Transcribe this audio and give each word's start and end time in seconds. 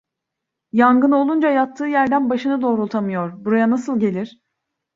Yangını 0.71 1.17
olunca 1.17 1.49
yattığı 1.49 1.85
yerden 1.85 2.29
başını 2.29 2.61
doğrultamıyor, 2.61 3.45
buraya 3.45 3.69
nasıl 3.69 3.99
gelir? 3.99 4.39